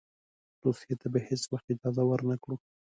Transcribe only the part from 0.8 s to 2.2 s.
ته به هېڅ وخت اجازه